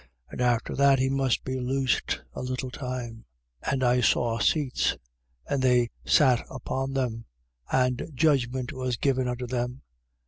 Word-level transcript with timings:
And 0.31 0.41
after 0.41 0.75
that, 0.75 0.97
he 0.97 1.09
must 1.11 1.43
be 1.43 1.59
loosed 1.59 2.21
a 2.33 2.41
little 2.41 2.71
time. 2.71 3.25
20:4. 3.65 3.71
And 3.71 3.83
I 3.83 4.01
saw 4.01 4.39
seats. 4.39 4.97
And 5.47 5.61
they 5.61 5.91
sat 6.03 6.43
upon 6.49 6.93
them: 6.95 7.25
and 7.71 8.09
judgment 8.15 8.73
was 8.73 8.97
given 8.97 9.27
unto 9.27 9.45
them. 9.45 9.83